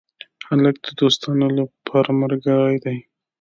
[0.47, 2.97] هلک د دوستانو لپاره ملګری دی.